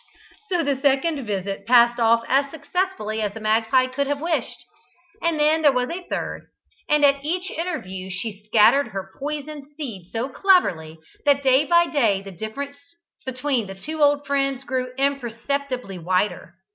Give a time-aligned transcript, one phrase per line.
[0.49, 4.65] So the second visit passed off as successfully as the magpie could have wished,
[5.21, 6.47] and then there was a third,
[6.89, 12.19] and at each interview she scattered her poisoned seed so cleverly, that day by day
[12.23, 12.79] the difference
[13.27, 16.55] between the two old friends grew imperceptibly wider.